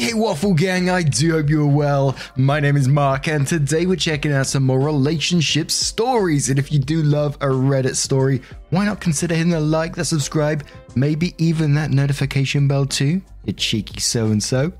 [0.00, 2.16] Hey, Waffle Gang, I do hope you're well.
[2.34, 6.48] My name is Mark, and today we're checking out some more relationship stories.
[6.48, 8.40] And if you do love a Reddit story,
[8.70, 13.20] why not consider hitting the like, the subscribe, maybe even that notification bell too?
[13.44, 14.72] You cheeky so and so.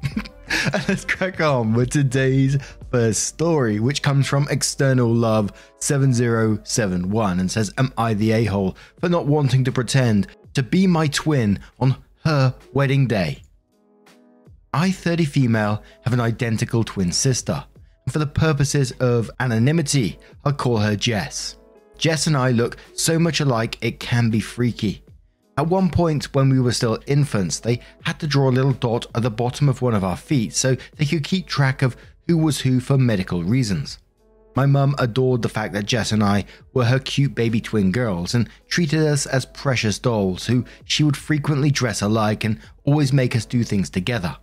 [0.72, 2.56] And let's crack on with today's
[2.90, 8.74] first story, which comes from External Love 7071 and says, Am I the a hole
[8.98, 13.42] for not wanting to pretend to be my twin on her wedding day?
[14.72, 17.64] I, 30 female, have an identical twin sister,
[18.04, 21.56] and for the purposes of anonymity, I'll call her Jess.
[21.98, 25.02] Jess and I look so much alike it can be freaky.
[25.58, 29.06] At one point, when we were still infants, they had to draw a little dot
[29.14, 31.96] at the bottom of one of our feet so they could keep track of
[32.28, 33.98] who was who for medical reasons.
[34.54, 38.34] My mum adored the fact that Jess and I were her cute baby twin girls
[38.34, 43.34] and treated us as precious dolls who she would frequently dress alike and always make
[43.34, 44.36] us do things together.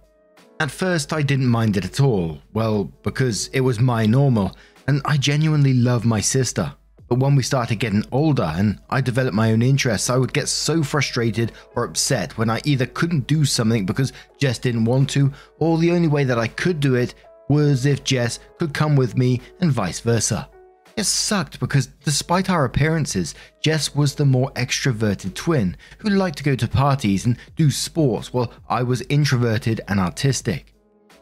[0.59, 5.03] At first, I didn't mind it at all, well, because it was my normal, and
[5.05, 6.73] I genuinely love my sister.
[7.07, 10.49] But when we started getting older and I developed my own interests, I would get
[10.49, 15.31] so frustrated or upset when I either couldn't do something because Jess didn't want to,
[15.59, 17.13] or the only way that I could do it
[17.49, 20.49] was if Jess could come with me and vice versa.
[20.97, 26.43] It sucked because despite our appearances, Jess was the more extroverted twin who liked to
[26.43, 30.73] go to parties and do sports while I was introverted and artistic.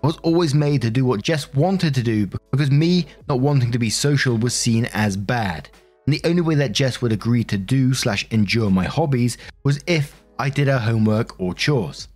[0.01, 3.73] I was always made to do what Jess wanted to do because me not wanting
[3.73, 5.67] to be social was seen as bad.
[6.05, 9.83] And the only way that Jess would agree to do slash endure my hobbies was
[9.87, 12.07] if I did her homework or chores.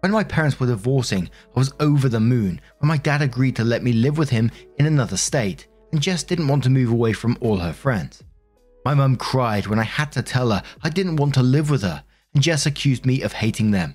[0.00, 3.64] When my parents were divorcing, I was over the moon when my dad agreed to
[3.64, 7.12] let me live with him in another state and Jess didn't want to move away
[7.12, 8.24] from all her friends.
[8.84, 11.82] My mum cried when I had to tell her I didn't want to live with
[11.82, 12.02] her,
[12.34, 13.94] and Jess accused me of hating them.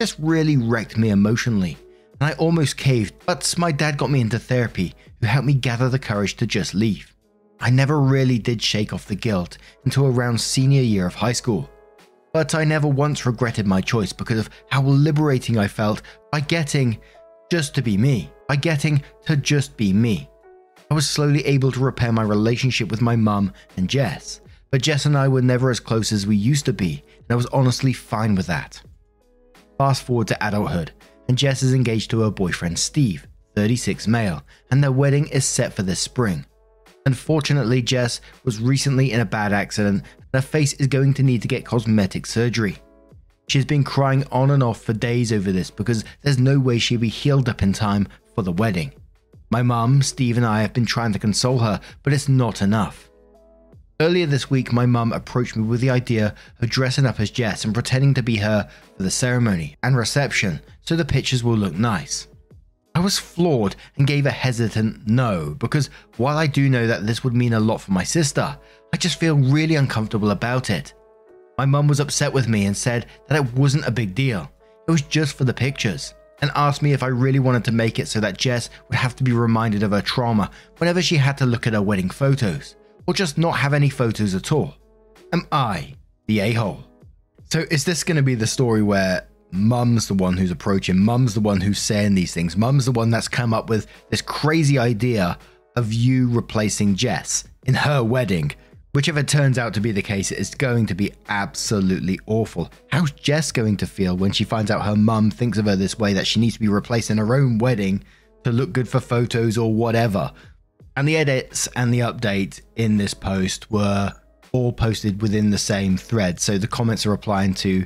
[0.00, 1.76] This really wrecked me emotionally,
[2.20, 5.88] and I almost caved, but my dad got me into therapy, who helped me gather
[5.88, 7.14] the courage to just leave.
[7.60, 11.70] I never really did shake off the guilt until around senior year of high school.
[12.32, 16.98] But I never once regretted my choice because of how liberating I felt by getting
[17.50, 20.28] just to be me, by getting to just be me.
[20.90, 24.40] I was slowly able to repair my relationship with my mum and Jess,
[24.70, 27.36] but Jess and I were never as close as we used to be, and I
[27.36, 28.80] was honestly fine with that.
[29.78, 30.92] Fast forward to adulthood,
[31.28, 35.72] and Jess is engaged to her boyfriend Steve, 36 male, and their wedding is set
[35.72, 36.44] for this spring.
[37.06, 41.42] Unfortunately, Jess was recently in a bad accident, and her face is going to need
[41.42, 42.78] to get cosmetic surgery.
[43.48, 46.78] She has been crying on and off for days over this because there's no way
[46.78, 48.92] she'll be healed up in time for the wedding.
[49.50, 53.10] My mum, Steve, and I have been trying to console her, but it's not enough.
[54.00, 57.64] Earlier this week, my mum approached me with the idea of dressing up as Jess
[57.64, 61.74] and pretending to be her for the ceremony and reception so the pictures will look
[61.74, 62.26] nice.
[62.96, 67.22] I was floored and gave a hesitant no because while I do know that this
[67.22, 68.58] would mean a lot for my sister,
[68.92, 70.94] I just feel really uncomfortable about it.
[71.56, 74.50] My mum was upset with me and said that it wasn't a big deal,
[74.88, 77.98] it was just for the pictures and asked me if I really wanted to make
[77.98, 81.38] it so that Jess would have to be reminded of her trauma whenever she had
[81.38, 84.74] to look at her wedding photos, or just not have any photos at all.
[85.32, 85.94] Am I
[86.26, 86.84] the a hole?
[87.50, 91.32] So, is this going to be the story where mum's the one who's approaching, mum's
[91.32, 94.78] the one who's saying these things, mum's the one that's come up with this crazy
[94.78, 95.38] idea
[95.76, 98.52] of you replacing Jess in her wedding
[98.94, 102.70] which, if it turns out to be the case, it's going to be absolutely awful.
[102.92, 105.98] How's Jess going to feel when she finds out her mum thinks of her this
[105.98, 108.04] way that she needs to be replacing her own wedding
[108.44, 110.30] to look good for photos or whatever?
[110.96, 114.12] And the edits and the update in this post were
[114.52, 116.38] all posted within the same thread.
[116.38, 117.84] So the comments are replying to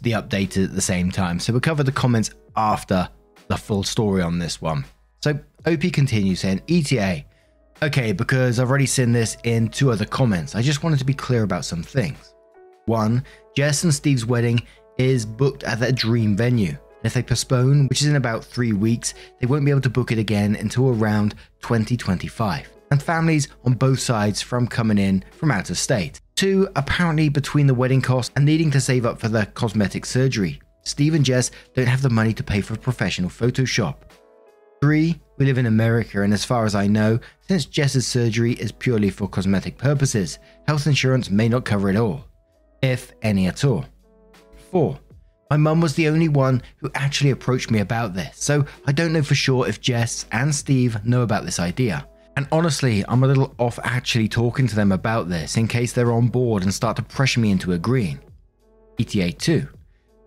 [0.00, 1.38] the update at the same time.
[1.38, 3.10] So we'll cover the comments after
[3.48, 4.86] the full story on this one.
[5.20, 7.26] So OP continues saying, ETA,
[7.82, 11.12] Okay, because I've already seen this in two other comments, I just wanted to be
[11.12, 12.34] clear about some things.
[12.86, 13.22] One,
[13.54, 14.62] Jess and Steve's wedding
[14.96, 16.70] is booked at their dream venue.
[16.70, 19.90] And if they postpone, which is in about three weeks, they won't be able to
[19.90, 22.66] book it again until around 2025.
[22.92, 26.22] And families on both sides from coming in from out of state.
[26.34, 30.60] Two, apparently between the wedding costs and needing to save up for the cosmetic surgery,
[30.84, 33.96] Steve and Jess don't have the money to pay for professional Photoshop.
[34.86, 37.18] Three, we live in America, and as far as I know,
[37.48, 40.38] since Jess's surgery is purely for cosmetic purposes,
[40.68, 42.24] health insurance may not cover it all,
[42.82, 43.84] if any at all.
[44.70, 44.96] Four,
[45.50, 49.12] my mum was the only one who actually approached me about this, so I don't
[49.12, 52.06] know for sure if Jess and Steve know about this idea.
[52.36, 56.12] And honestly, I'm a little off actually talking to them about this in case they're
[56.12, 58.20] on board and start to pressure me into agreeing.
[59.00, 59.66] ETA 2.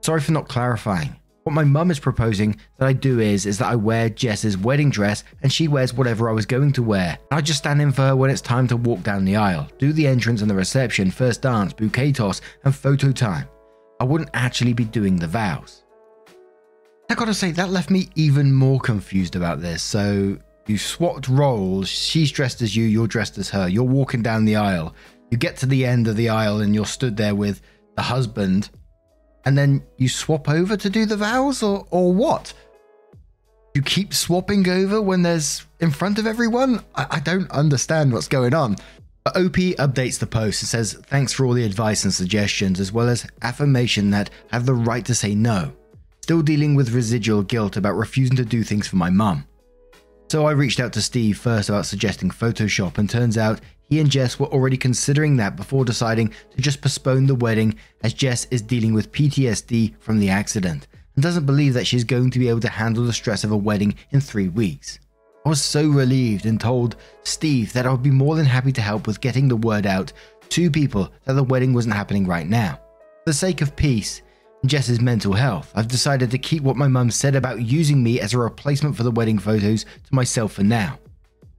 [0.01, 1.15] Sorry for not clarifying.
[1.49, 4.91] What my mum is proposing that I do is is that I wear Jess's wedding
[4.91, 7.17] dress and she wears whatever I was going to wear.
[7.31, 9.91] I just stand in for her when it's time to walk down the aisle, do
[9.91, 13.47] the entrance and the reception, first dance, bouquet toss, and photo time.
[13.99, 15.85] I wouldn't actually be doing the vows.
[17.09, 19.81] I gotta say, that left me even more confused about this.
[19.81, 20.37] So,
[20.67, 21.89] you swapped roles.
[21.89, 23.67] She's dressed as you, you're dressed as her.
[23.67, 24.93] You're walking down the aisle.
[25.31, 27.63] You get to the end of the aisle and you're stood there with
[27.95, 28.69] the husband.
[29.45, 32.53] And then you swap over to do the vows, or, or what?
[33.73, 36.83] You keep swapping over when there's in front of everyone?
[36.95, 38.75] I, I don't understand what's going on.
[39.23, 42.91] But OP updates the post and says, Thanks for all the advice and suggestions, as
[42.91, 45.73] well as affirmation that have the right to say no.
[46.21, 49.45] Still dealing with residual guilt about refusing to do things for my mum.
[50.29, 54.11] So I reached out to Steve first about suggesting Photoshop, and turns out he and
[54.11, 57.73] Jess were already considering that before deciding to just postpone the wedding
[58.03, 62.29] as Jess is dealing with PTSD from the accident and doesn't believe that she's going
[62.29, 64.99] to be able to handle the stress of a wedding in three weeks.
[65.47, 68.81] I was so relieved and told Steve that I would be more than happy to
[68.81, 70.13] help with getting the word out
[70.49, 72.79] to people that the wedding wasn't happening right now.
[73.23, 74.21] For the sake of peace,
[74.65, 78.33] Jess's mental health, I've decided to keep what my mum said about using me as
[78.33, 80.99] a replacement for the wedding photos to myself for now.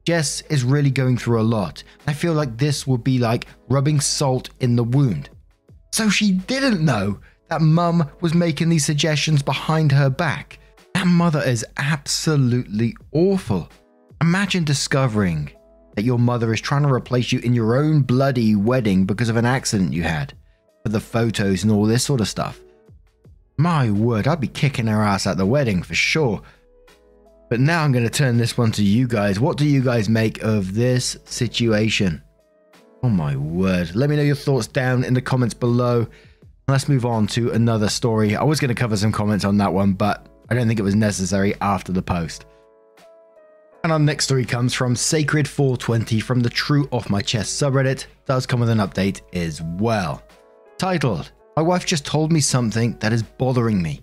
[0.06, 1.82] Jess is really going through a lot.
[2.06, 5.30] I feel like this would be like rubbing salt in the wound.
[5.92, 10.58] So she didn't know that mum was making these suggestions behind her back.
[10.94, 13.70] That mother is absolutely awful.
[14.20, 15.50] Imagine discovering
[15.96, 19.36] that your mother is trying to replace you in your own bloody wedding because of
[19.36, 20.34] an accident you had,
[20.82, 22.60] for the photos and all this sort of stuff.
[23.60, 26.40] My word, I'd be kicking her ass at the wedding for sure.
[27.50, 29.38] But now I'm going to turn this one to you guys.
[29.38, 32.22] What do you guys make of this situation?
[33.02, 33.94] Oh my word.
[33.94, 36.06] Let me know your thoughts down in the comments below.
[36.68, 38.34] Let's move on to another story.
[38.34, 40.84] I was going to cover some comments on that one, but I don't think it
[40.84, 42.46] was necessary after the post.
[43.84, 48.06] And our next story comes from Sacred420 from the True Off My Chest subreddit.
[48.24, 50.22] Does come with an update as well.
[50.78, 54.00] Titled my wife just told me something that is bothering me.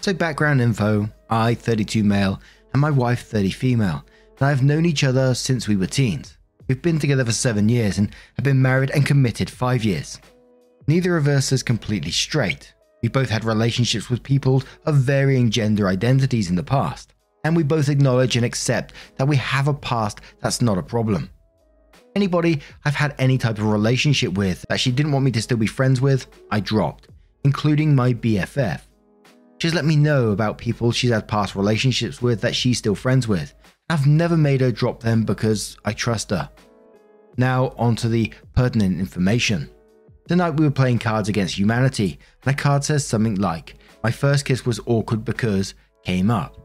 [0.00, 2.40] So, background info I, 32 male,
[2.72, 4.04] and my wife, 30 female,
[4.38, 6.36] and I have known each other since we were teens.
[6.68, 10.18] We've been together for seven years and have been married and committed five years.
[10.86, 12.72] Neither of us is completely straight.
[13.02, 17.12] We both had relationships with people of varying gender identities in the past,
[17.44, 21.30] and we both acknowledge and accept that we have a past that's not a problem.
[22.16, 25.58] Anybody I've had any type of relationship with that she didn't want me to still
[25.58, 27.08] be friends with, I dropped,
[27.44, 28.80] including my BFF.
[29.58, 33.28] She's let me know about people she's had past relationships with that she's still friends
[33.28, 33.54] with.
[33.90, 36.48] I've never made her drop them because I trust her.
[37.36, 39.70] Now, onto the pertinent information.
[40.28, 44.44] Tonight we were playing Cards Against Humanity, and a card says something like, My first
[44.44, 45.74] kiss was awkward because
[46.04, 46.56] came up.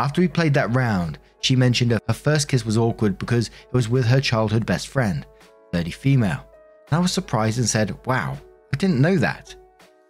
[0.00, 3.88] After we played that round, she mentioned her first kiss was awkward because it was
[3.88, 5.26] with her childhood best friend,
[5.72, 6.48] 30 female.
[6.88, 8.38] And I was surprised and said, Wow,
[8.72, 9.54] I didn't know that.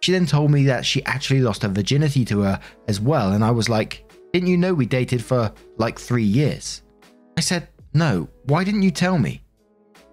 [0.01, 3.43] She then told me that she actually lost her virginity to her as well, and
[3.43, 6.83] I was like, Didn't you know we dated for like three years?
[7.37, 9.43] I said, No, why didn't you tell me?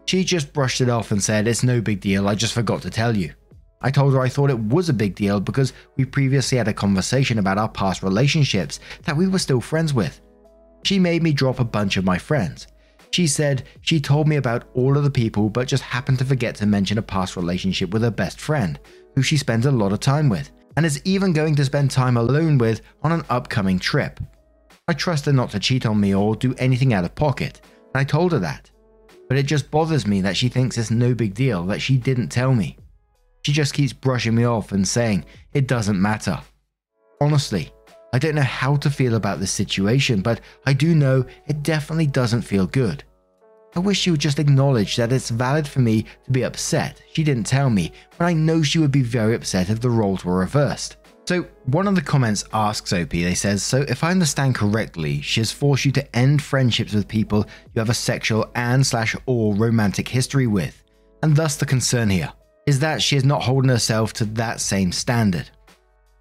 [0.06, 2.90] She just brushed it off and said, It's no big deal, I just forgot to
[2.90, 3.32] tell you.
[3.80, 6.74] I told her I thought it was a big deal because we previously had a
[6.74, 10.20] conversation about our past relationships that we were still friends with.
[10.84, 12.66] She made me drop a bunch of my friends.
[13.12, 16.54] She said she told me about all of the people but just happened to forget
[16.56, 18.80] to mention a past relationship with her best friend,
[19.14, 22.16] who she spends a lot of time with, and is even going to spend time
[22.16, 24.18] alone with on an upcoming trip.
[24.88, 27.60] I trust her not to cheat on me or do anything out of pocket,
[27.94, 28.70] and I told her that.
[29.28, 32.28] But it just bothers me that she thinks it's no big deal that she didn't
[32.28, 32.78] tell me.
[33.44, 36.40] She just keeps brushing me off and saying it doesn't matter.
[37.20, 37.72] Honestly,
[38.12, 42.06] I don't know how to feel about this situation, but I do know it definitely
[42.06, 43.04] doesn't feel good.
[43.74, 47.00] I wish she would just acknowledge that it's valid for me to be upset.
[47.14, 50.26] She didn't tell me, but I know she would be very upset if the roles
[50.26, 50.98] were reversed.
[51.24, 55.40] So, one of the comments asks OP, they says, So if I understand correctly, she
[55.40, 59.54] has forced you to end friendships with people you have a sexual and slash or
[59.54, 60.82] romantic history with,
[61.22, 62.32] And thus the concern here
[62.66, 65.48] is that she is not holding herself to that same standard.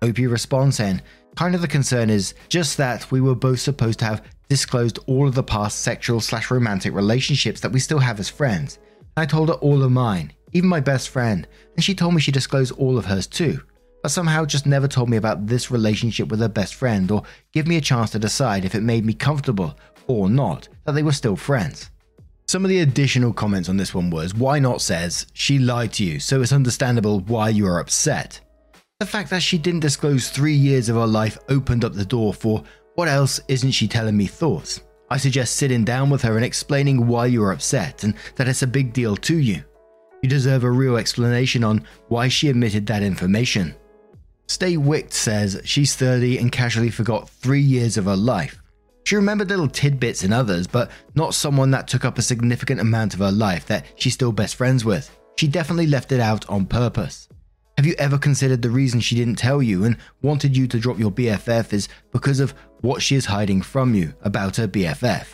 [0.03, 1.01] OP responds saying,
[1.35, 5.27] kind of the concern is just that we were both supposed to have disclosed all
[5.27, 8.79] of the past sexual slash romantic relationships that we still have as friends.
[9.15, 12.31] I told her all of mine, even my best friend, and she told me she
[12.31, 13.61] disclosed all of hers too,
[14.03, 17.23] but somehow just never told me about this relationship with her best friend or
[17.53, 21.03] give me a chance to decide if it made me comfortable or not that they
[21.03, 21.89] were still friends.
[22.47, 26.03] Some of the additional comments on this one was why not says she lied to
[26.03, 28.41] you, so it's understandable why you are upset.
[29.01, 32.36] The fact that she didn't disclose three years of her life opened up the door
[32.36, 34.81] for what else isn't she telling me thoughts?
[35.10, 38.62] I suggest sitting down with her and explaining why you are upset and that it's
[38.62, 39.63] a big deal to you.
[40.22, 43.74] You deserve a real explanation on why she admitted that information.
[44.48, 48.62] Stay Wicked says she's 30 and casually forgot three years of her life.
[49.05, 53.15] She remembered little tidbits in others, but not someone that took up a significant amount
[53.15, 55.10] of her life that she's still best friends with.
[55.39, 57.27] She definitely left it out on purpose.
[57.81, 61.00] Have you ever considered the reason she didn't tell you and wanted you to drop
[61.00, 65.25] your BFF is because of what she is hiding from you about her BFF?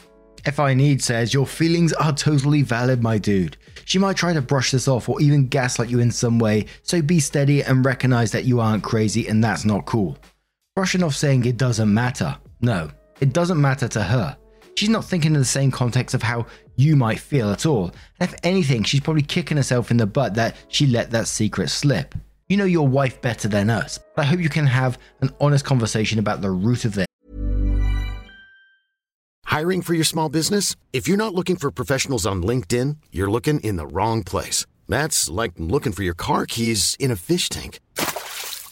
[0.45, 3.57] FI Need says, Your feelings are totally valid, my dude.
[3.83, 7.01] She might try to brush this off or even gaslight you in some way, so
[7.01, 10.17] be steady and recognize that you aren't crazy and that's not cool.
[10.73, 12.37] Brushing off saying it doesn't matter.
[12.61, 12.89] No,
[13.19, 14.37] it doesn't matter to her.
[14.77, 16.45] She's not thinking in the same context of how
[16.77, 17.91] you might feel at all.
[18.21, 21.71] And if anything, she's probably kicking herself in the butt that she let that secret
[21.71, 22.15] slip.
[22.49, 23.99] You know your wife better than us.
[24.15, 27.05] I hope you can have an honest conversation about the root of this.
[29.43, 30.77] Hiring for your small business?
[30.93, 34.65] If you're not looking for professionals on LinkedIn, you're looking in the wrong place.
[34.87, 37.81] That's like looking for your car keys in a fish tank.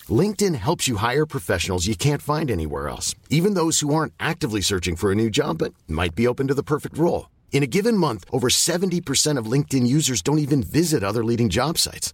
[0.08, 4.62] LinkedIn helps you hire professionals you can't find anywhere else, even those who aren't actively
[4.62, 7.30] searching for a new job but might be open to the perfect role.
[7.52, 11.78] In a given month, over 70% of LinkedIn users don't even visit other leading job
[11.78, 12.14] sites.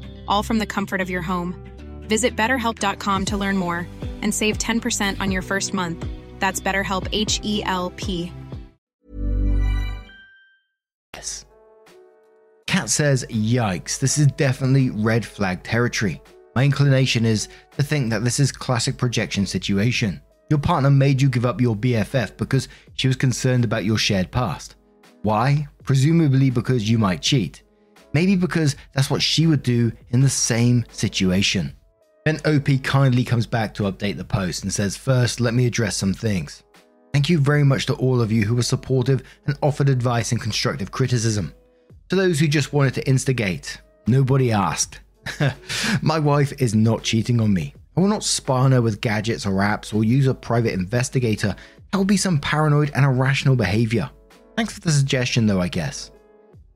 [0.27, 1.55] all from the comfort of your home.
[2.07, 3.87] Visit betterhelp.com to learn more
[4.21, 6.05] and save 10% on your first month.
[6.39, 8.31] That's BetterHelp H E L P.
[11.13, 11.45] Yes.
[12.67, 16.21] Kat says, Yikes, this is definitely red flag territory.
[16.55, 17.47] My inclination is
[17.77, 20.21] to think that this is classic projection situation.
[20.49, 24.31] Your partner made you give up your BFF because she was concerned about your shared
[24.31, 24.75] past.
[25.21, 25.67] Why?
[25.83, 27.63] Presumably because you might cheat.
[28.13, 31.75] Maybe because that's what she would do in the same situation.
[32.25, 35.97] Then OP kindly comes back to update the post and says, First, let me address
[35.97, 36.63] some things.
[37.13, 40.39] Thank you very much to all of you who were supportive and offered advice and
[40.39, 41.53] constructive criticism.
[42.09, 44.99] To those who just wanted to instigate, nobody asked.
[46.01, 47.73] My wife is not cheating on me.
[47.97, 51.55] I will not spy on her with gadgets or apps or use a private investigator.
[51.91, 54.09] That would be some paranoid and irrational behavior.
[54.55, 56.10] Thanks for the suggestion, though, I guess.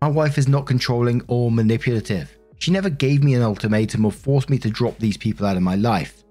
[0.06, 2.38] My wife is not controlling or manipulative.
[2.60, 5.64] She never gave me an ultimatum or forced me to drop these people out of
[5.64, 6.24] my life.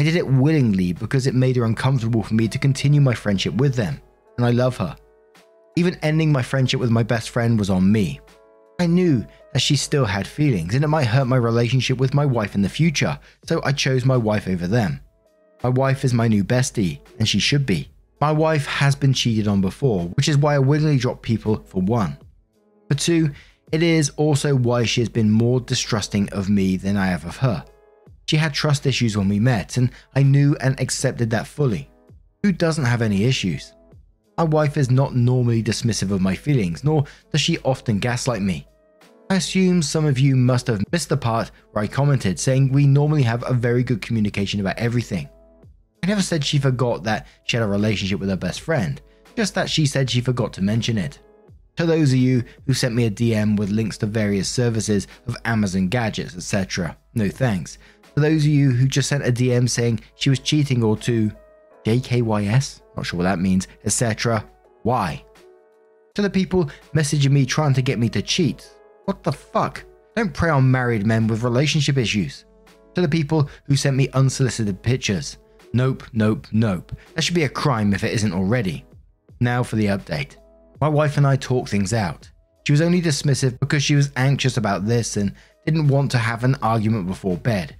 [0.00, 3.54] I did it willingly because it made her uncomfortable for me to continue my friendship
[3.54, 4.00] with them,
[4.36, 4.96] and I love her.
[5.76, 8.18] Even ending my friendship with my best friend was on me.
[8.80, 12.26] I knew that she still had feelings and it might hurt my relationship with my
[12.26, 15.00] wife in the future, so I chose my wife over them.
[15.62, 17.88] My wife is my new bestie, and she should be.
[18.20, 21.80] My wife has been cheated on before, which is why I willingly drop people for
[21.82, 22.18] one.
[22.94, 23.30] Two,
[23.72, 27.38] it is also why she has been more distrusting of me than I have of
[27.38, 27.64] her.
[28.26, 31.90] She had trust issues when we met, and I knew and accepted that fully.
[32.42, 33.72] Who doesn't have any issues?
[34.38, 38.66] My wife is not normally dismissive of my feelings, nor does she often gaslight me.
[39.30, 42.86] I assume some of you must have missed the part where I commented saying we
[42.86, 45.28] normally have a very good communication about everything.
[46.02, 49.00] I never said she forgot that she had a relationship with her best friend,
[49.36, 51.20] just that she said she forgot to mention it.
[51.76, 55.36] To those of you who sent me a DM with links to various services of
[55.44, 57.78] Amazon gadgets, etc., no thanks.
[58.14, 61.32] To those of you who just sent a DM saying she was cheating or to
[61.84, 64.44] JKYS, not sure what that means, etc.,
[64.82, 65.24] why?
[66.14, 68.68] To the people messaging me trying to get me to cheat,
[69.06, 69.82] what the fuck?
[70.14, 72.44] Don't prey on married men with relationship issues.
[72.94, 75.38] To the people who sent me unsolicited pictures,
[75.72, 76.92] nope, nope, nope.
[77.14, 78.84] That should be a crime if it isn't already.
[79.40, 80.36] Now for the update.
[80.82, 82.28] My wife and I talk things out.
[82.66, 85.32] She was only dismissive because she was anxious about this and
[85.64, 87.76] didn't want to have an argument before bed.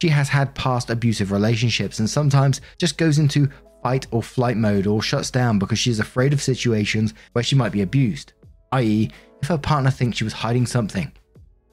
[0.00, 3.50] She has had past abusive relationships and sometimes just goes into
[3.82, 7.56] fight or flight mode or shuts down because she is afraid of situations where she
[7.56, 8.32] might be abused,
[8.72, 9.10] i.e.,
[9.42, 11.12] if her partner thinks she was hiding something.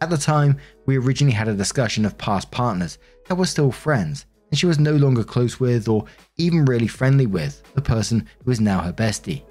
[0.02, 2.98] At the time, we originally had a discussion of past partners
[3.30, 6.04] that were still friends, and she was no longer close with or
[6.36, 9.44] even really friendly with the person who is now her bestie.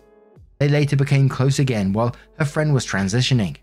[0.59, 3.57] They later became close again while her friend was transitioning.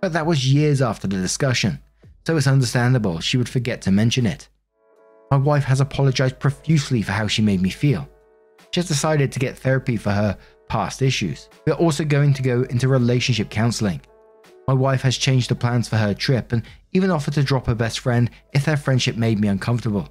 [0.00, 1.80] But that was years after the discussion,
[2.26, 4.48] so it's understandable she would forget to mention it.
[5.30, 8.08] My wife has apologized profusely for how she made me feel.
[8.70, 11.48] She has decided to get therapy for her past issues.
[11.66, 14.00] We're also going to go into relationship counseling.
[14.66, 17.74] My wife has changed the plans for her trip and even offered to drop her
[17.74, 20.08] best friend if their friendship made me uncomfortable.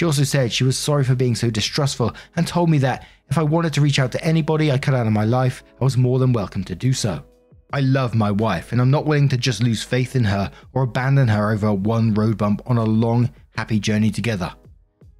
[0.00, 3.36] She also said she was sorry for being so distrustful and told me that if
[3.36, 5.98] I wanted to reach out to anybody I cut out of my life, I was
[5.98, 7.22] more than welcome to do so.
[7.70, 10.84] I love my wife and I'm not willing to just lose faith in her or
[10.84, 14.54] abandon her over one road bump on a long, happy journey together.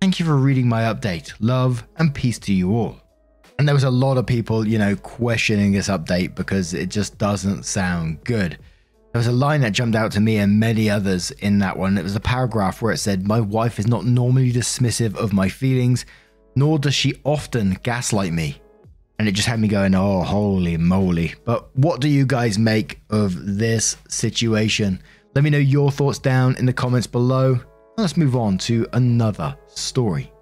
[0.01, 1.35] Thank you for reading my update.
[1.41, 2.97] Love and peace to you all.
[3.59, 7.19] And there was a lot of people, you know, questioning this update because it just
[7.19, 8.57] doesn't sound good.
[9.13, 11.99] There was a line that jumped out to me and many others in that one.
[11.99, 15.49] It was a paragraph where it said, My wife is not normally dismissive of my
[15.49, 16.07] feelings,
[16.55, 18.63] nor does she often gaslight me.
[19.19, 21.35] And it just had me going, Oh, holy moly.
[21.45, 25.03] But what do you guys make of this situation?
[25.35, 27.59] Let me know your thoughts down in the comments below.
[27.97, 30.33] Let's move on to another story.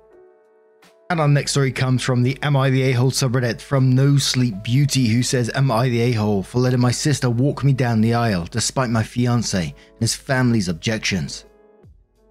[1.11, 4.63] And our next story comes from the Am I the A-hole subreddit from No Sleep
[4.63, 8.13] Beauty, who says, Am I the a-hole for letting my sister walk me down the
[8.13, 11.47] aisle despite my fiance and his family's objections?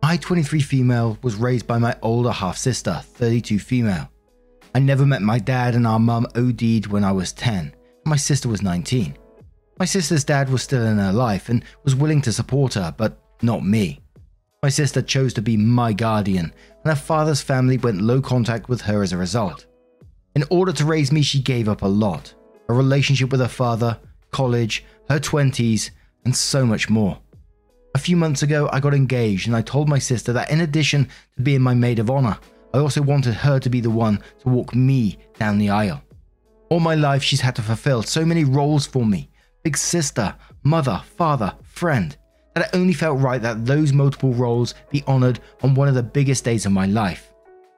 [0.03, 4.11] I, 23 female, was raised by my older half sister, 32 female.
[4.75, 7.73] I never met my dad, and our mum OD'd when I was 10, and
[8.05, 9.17] my sister was 19.
[9.79, 13.19] My sister's dad was still in her life and was willing to support her, but
[13.41, 14.01] not me.
[14.63, 16.45] My sister chose to be my guardian,
[16.83, 19.67] and her father's family went low contact with her as a result.
[20.35, 22.33] In order to raise me, she gave up a lot
[22.67, 23.97] a relationship with her father,
[24.31, 25.91] college, her 20s,
[26.25, 27.19] and so much more.
[27.93, 31.07] A few months ago, I got engaged, and I told my sister that in addition
[31.35, 32.37] to being my maid of honor,
[32.73, 36.01] I also wanted her to be the one to walk me down the aisle.
[36.69, 39.29] All my life, she's had to fulfill so many roles for me
[39.63, 42.17] big sister, mother, father, friend
[42.57, 46.01] that it only felt right that those multiple roles be honored on one of the
[46.01, 47.31] biggest days of my life.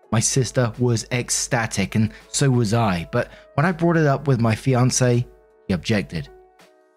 [0.10, 4.40] My sister was ecstatic, and so was I, but when I brought it up with
[4.40, 5.28] my fiance,
[5.68, 6.30] he objected.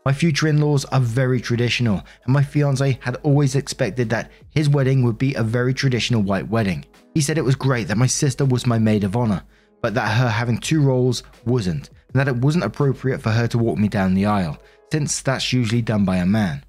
[0.07, 4.69] My future in laws are very traditional, and my fiance had always expected that his
[4.69, 6.85] wedding would be a very traditional white wedding.
[7.15, 9.43] He said it was great that my sister was my maid of honor,
[9.81, 13.59] but that her having two roles wasn't, and that it wasn't appropriate for her to
[13.59, 14.57] walk me down the aisle,
[14.93, 16.65] since that's usually done by a man.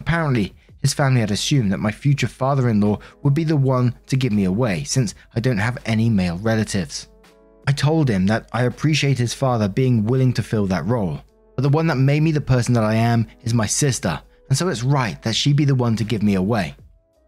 [0.00, 3.94] Apparently, his family had assumed that my future father in law would be the one
[4.06, 7.08] to give me away, since I don't have any male relatives.
[7.66, 11.20] I told him that I appreciate his father being willing to fill that role,
[11.56, 14.56] but the one that made me the person that I am is my sister, and
[14.56, 16.76] so it's right that she be the one to give me away.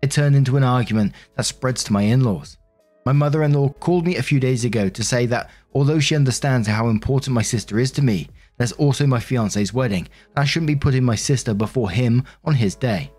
[0.02, 2.56] It turned into an argument that spreads to my in laws.
[3.04, 6.14] My mother in law called me a few days ago to say that although she
[6.14, 8.28] understands how important my sister is to me,
[8.58, 12.54] there's also my fiance's wedding, and I shouldn't be putting my sister before him on
[12.54, 13.10] his day.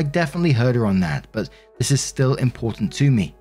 [0.00, 3.36] I definitely heard her on that, but this is still important to me.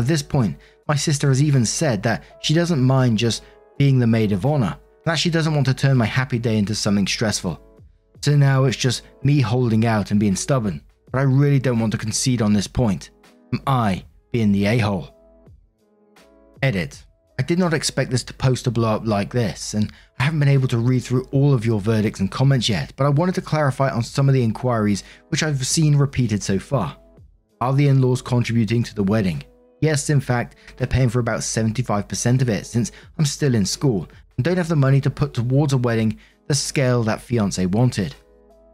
[0.00, 3.44] At this point, my sister has even said that she doesn't mind just
[3.76, 6.74] being the maid of honor, that she doesn't want to turn my happy day into
[6.74, 7.60] something stressful.
[8.22, 11.92] So now it's just me holding out and being stubborn, but I really don't want
[11.92, 13.10] to concede on this point.
[13.52, 15.14] Am I being the a hole?
[16.62, 17.04] Edit.
[17.38, 20.40] I did not expect this to post to blow up like this, and I haven't
[20.40, 23.36] been able to read through all of your verdicts and comments yet, but I wanted
[23.36, 26.96] to clarify on some of the inquiries which I've seen repeated so far.
[27.60, 29.44] Are the in laws contributing to the wedding?
[29.80, 34.08] Yes, in fact, they're paying for about 75% of it since I'm still in school
[34.36, 38.16] and don't have the money to put towards a wedding the scale that fiance wanted.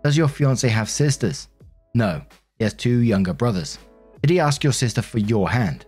[0.03, 1.48] Does your fiance have sisters?
[1.94, 2.22] No,
[2.59, 3.79] he has two younger brothers.
[4.22, 5.85] Did he ask your sister for your hand?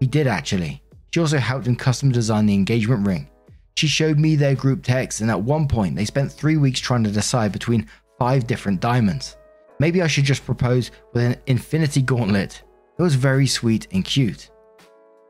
[0.00, 0.82] He did actually.
[1.10, 3.28] She also helped him custom design the engagement ring.
[3.76, 7.04] She showed me their group text, and at one point, they spent three weeks trying
[7.04, 9.36] to decide between five different diamonds.
[9.78, 12.62] Maybe I should just propose with an infinity gauntlet.
[12.98, 14.50] It was very sweet and cute.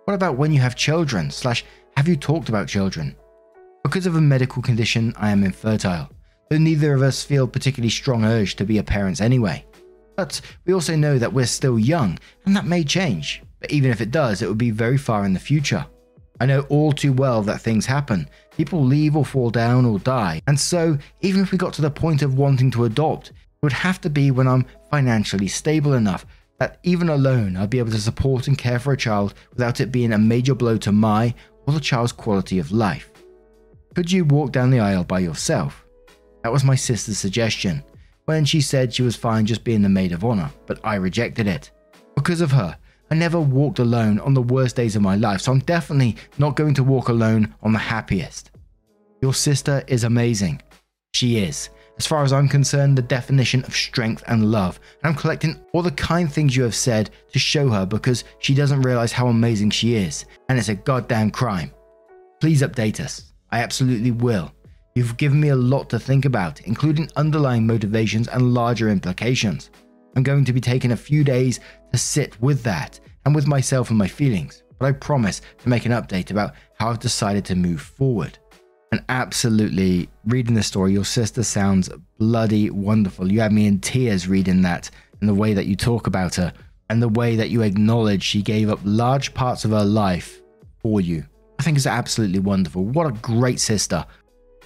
[0.05, 1.31] What about when you have children?
[1.31, 1.65] Slash,
[1.97, 3.17] have you talked about children?
[3.85, 6.11] Because of a medical condition, I am infertile,
[6.49, 9.65] though neither of us feel particularly strong urge to be a parents anyway.
[10.17, 14.01] But we also know that we're still young, and that may change but even if
[14.01, 15.87] it does, it would be very far in the future.
[16.41, 18.29] I know all too well that things happen.
[18.57, 20.41] People leave or fall down or die.
[20.47, 23.73] And so, even if we got to the point of wanting to adopt, it would
[23.73, 26.25] have to be when I'm financially stable enough
[26.59, 29.93] that even alone I'd be able to support and care for a child without it
[29.93, 31.35] being a major blow to my
[31.67, 33.11] or the child's quality of life.
[33.95, 35.85] Could you walk down the aisle by yourself?
[36.43, 37.83] That was my sister's suggestion,
[38.25, 41.47] when she said she was fine just being the maid of honor, but I rejected
[41.47, 41.71] it.
[42.15, 42.77] Because of her,
[43.11, 46.55] I never walked alone on the worst days of my life, so I'm definitely not
[46.55, 48.53] going to walk alone on the happiest.
[49.21, 50.63] Your sister is amazing.
[51.13, 51.71] She is.
[51.99, 54.79] As far as I'm concerned, the definition of strength and love.
[55.03, 58.55] And I'm collecting all the kind things you have said to show her because she
[58.55, 60.25] doesn't realize how amazing she is.
[60.49, 61.73] And it's a goddamn crime.
[62.41, 63.33] Please update us.
[63.51, 64.53] I absolutely will.
[64.95, 69.71] You've given me a lot to think about, including underlying motivations and larger implications.
[70.17, 71.61] I'm going to be taking a few days
[71.93, 75.87] to sit with that and with myself and my feelings, but I promise to make
[75.87, 78.39] an update about how I've decided to move forward.
[78.93, 83.31] And absolutely, reading the story, your sister sounds bloody wonderful.
[83.31, 86.53] You had me in tears reading that and the way that you talk about her
[86.89, 90.41] and the way that you acknowledge she gave up large parts of her life
[90.81, 91.25] for you.
[91.61, 92.85] I think is absolutely wonderful.
[92.85, 94.05] What a great sister.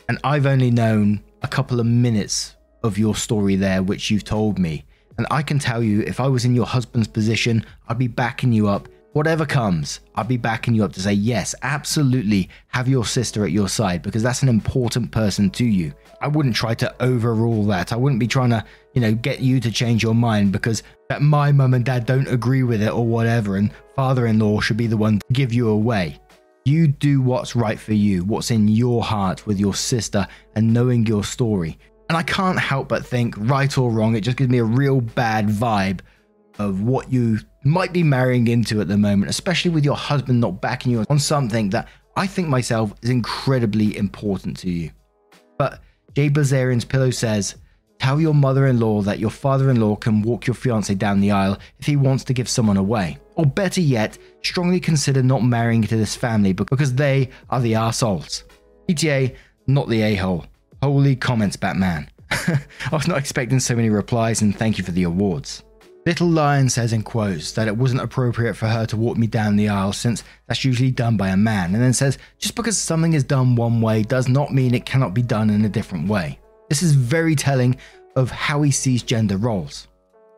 [0.08, 4.58] And I've only known a couple of minutes of your story there, which you've told
[4.58, 4.84] me.
[5.18, 8.52] And I can tell you, if I was in your husband's position, I'd be backing
[8.52, 8.88] you up.
[9.12, 13.52] Whatever comes, I'd be backing you up to say, yes, absolutely have your sister at
[13.52, 15.92] your side because that's an important person to you.
[16.20, 17.92] I wouldn't try to overrule that.
[17.92, 21.22] I wouldn't be trying to, you know, get you to change your mind because that
[21.22, 24.76] my mum and dad don't agree with it or whatever, and father in law should
[24.76, 26.18] be the one to give you away.
[26.64, 31.06] You do what's right for you, what's in your heart with your sister, and knowing
[31.06, 31.78] your story.
[32.08, 35.00] And I can't help but think, right or wrong, it just gives me a real
[35.00, 36.00] bad vibe
[36.58, 40.60] of what you might be marrying into at the moment, especially with your husband not
[40.60, 44.90] backing you on something that I think myself is incredibly important to you.
[45.58, 45.80] But
[46.14, 47.56] Jay Bazarian's pillow says,
[47.98, 51.20] Tell your mother in law that your father in law can walk your fiance down
[51.20, 53.18] the aisle if he wants to give someone away.
[53.36, 58.44] Or better yet, strongly consider not marrying into this family because they are the assholes.
[58.88, 59.34] PTA,
[59.66, 60.44] not the a hole.
[60.84, 62.10] Holy comments, Batman.
[62.30, 62.58] I
[62.92, 65.64] was not expecting so many replies, and thank you for the awards.
[66.04, 69.56] Little Lion says in quotes that it wasn't appropriate for her to walk me down
[69.56, 73.14] the aisle since that's usually done by a man, and then says just because something
[73.14, 76.38] is done one way does not mean it cannot be done in a different way.
[76.68, 77.78] This is very telling
[78.14, 79.88] of how he sees gender roles.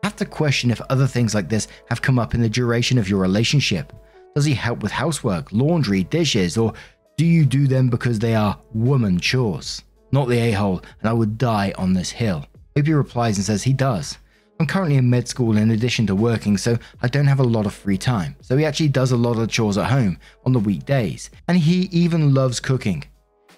[0.01, 2.97] I have to question if other things like this have come up in the duration
[2.97, 3.91] of your relationship.
[4.33, 6.71] Does he help with housework, laundry, dishes, or
[7.17, 9.83] do you do them because they are woman chores?
[10.11, 12.45] Not the a hole, and I would die on this hill.
[12.77, 14.17] Opie replies and says he does.
[14.59, 17.65] I'm currently in med school in addition to working, so I don't have a lot
[17.65, 18.35] of free time.
[18.41, 21.89] So he actually does a lot of chores at home on the weekdays, and he
[21.91, 23.03] even loves cooking.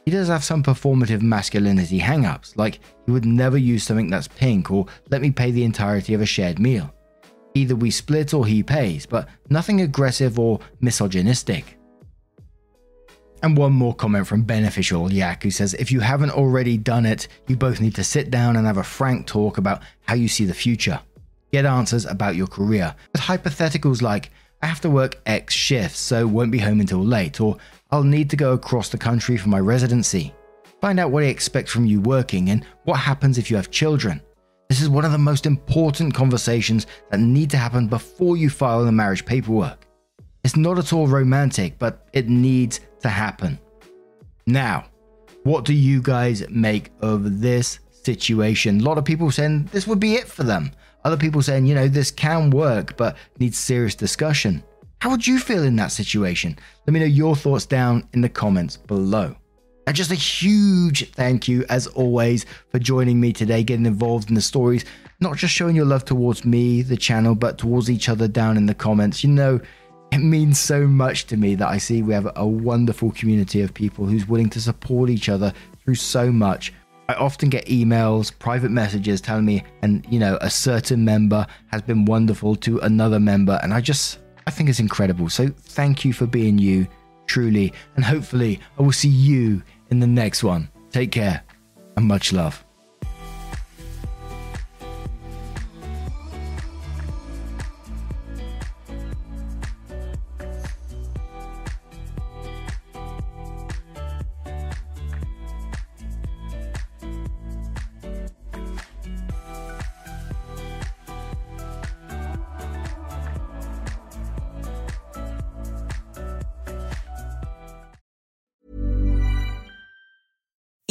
[0.05, 4.27] He does have some performative masculinity hang ups, like he would never use something that's
[4.27, 6.93] pink or let me pay the entirety of a shared meal.
[7.53, 11.78] Either we split or he pays, but nothing aggressive or misogynistic.
[13.41, 17.27] And one more comment from Beneficial Yak, who says, If you haven't already done it,
[17.47, 20.45] you both need to sit down and have a frank talk about how you see
[20.45, 20.99] the future.
[21.51, 22.93] Get answers about your career.
[23.13, 27.39] With hypotheticals like, I have to work X shifts, so won't be home until late,
[27.39, 27.57] or
[27.91, 30.33] I'll need to go across the country for my residency.
[30.81, 34.21] Find out what he expects from you working and what happens if you have children.
[34.67, 38.85] This is one of the most important conversations that need to happen before you file
[38.85, 39.87] the marriage paperwork.
[40.43, 43.59] It's not at all romantic, but it needs to happen.
[44.45, 44.85] Now,
[45.43, 48.79] what do you guys make of this situation?
[48.79, 50.71] A lot of people saying this would be it for them.
[51.05, 54.63] Other people saying, you know, this can work, but needs serious discussion.
[55.01, 56.57] How would you feel in that situation?
[56.85, 59.35] Let me know your thoughts down in the comments below.
[59.87, 64.35] And just a huge thank you, as always, for joining me today, getting involved in
[64.35, 64.85] the stories,
[65.19, 68.65] not just showing your love towards me, the channel, but towards each other down in
[68.65, 69.23] the comments.
[69.23, 69.59] You know,
[70.11, 73.73] it means so much to me that I see we have a wonderful community of
[73.73, 76.73] people who's willing to support each other through so much.
[77.07, 81.81] I often get emails, private messages telling me, and you know, a certain member has
[81.81, 85.29] been wonderful to another member, and I just, I think it's incredible.
[85.29, 86.87] So thank you for being you,
[87.25, 90.69] truly, and hopefully I will see you in the next one.
[90.91, 91.43] Take care
[91.97, 92.63] and much love.